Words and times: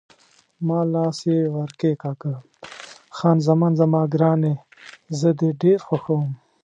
ما 0.67 0.79
لاس 0.93 1.17
یې 1.31 1.39
ور 1.55 1.71
کښېکاږه: 1.79 2.33
خان 3.17 3.37
زمان 3.47 3.73
زما 3.81 4.01
ګرانې، 4.13 4.53
زه 5.19 5.29
دې 5.39 5.49
ډېر 5.61 5.79
خوښوم. 5.87 6.25